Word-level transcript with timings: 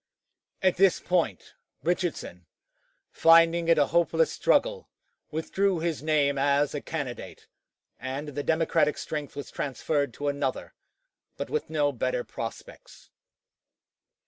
At 0.63 0.77
this 0.77 0.99
point, 0.99 1.53
Richardson, 1.83 2.47
finding 3.11 3.67
it 3.67 3.77
a 3.77 3.85
hopeless 3.93 4.31
struggle, 4.31 4.89
withdrew 5.29 5.77
his 5.77 6.01
name 6.01 6.39
as 6.39 6.73
a 6.73 6.81
candidate, 6.81 7.45
and 7.99 8.29
the 8.29 8.41
Democratic 8.41 8.97
strength 8.97 9.35
was 9.35 9.51
transferred 9.51 10.11
to 10.15 10.27
another, 10.27 10.73
but 11.37 11.51
with 11.51 11.69
no 11.69 11.91
better 11.91 12.23
prospects. 12.23 13.11